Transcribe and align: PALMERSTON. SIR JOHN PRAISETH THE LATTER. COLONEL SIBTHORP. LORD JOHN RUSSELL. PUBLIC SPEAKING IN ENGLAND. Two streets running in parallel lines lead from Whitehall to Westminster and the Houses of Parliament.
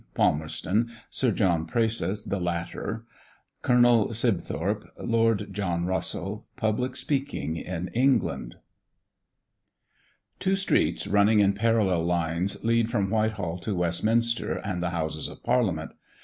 PALMERSTON. 0.15 0.89
SIR 1.11 1.31
JOHN 1.33 1.65
PRAISETH 1.67 2.23
THE 2.25 2.39
LATTER. 2.39 3.05
COLONEL 3.61 4.15
SIBTHORP. 4.15 4.91
LORD 4.97 5.53
JOHN 5.53 5.85
RUSSELL. 5.85 6.43
PUBLIC 6.55 6.95
SPEAKING 6.95 7.57
IN 7.57 7.89
ENGLAND. 7.93 8.55
Two 10.39 10.55
streets 10.55 11.05
running 11.05 11.39
in 11.39 11.53
parallel 11.53 12.03
lines 12.03 12.65
lead 12.65 12.89
from 12.89 13.11
Whitehall 13.11 13.59
to 13.59 13.75
Westminster 13.75 14.55
and 14.65 14.81
the 14.81 14.89
Houses 14.89 15.27
of 15.27 15.43
Parliament. 15.43 15.91